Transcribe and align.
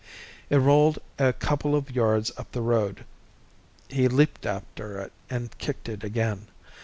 It 0.49 0.55
rolled 0.57 0.97
a 1.19 1.31
couple 1.31 1.75
of 1.75 1.91
yards 1.91 2.31
up 2.35 2.53
the 2.53 2.61
road. 2.63 3.05
He 3.87 4.07
leaped 4.07 4.47
after 4.47 4.97
it 4.97 5.11
and 5.29 5.55
kicked 5.59 5.87
it 5.87 6.03
again. 6.03 6.47